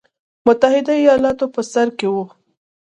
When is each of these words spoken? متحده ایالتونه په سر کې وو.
متحده 0.45 0.93
ایالتونه 1.01 1.45
په 1.53 1.61
سر 1.71 1.87
کې 1.97 2.07
وو. 2.13 2.23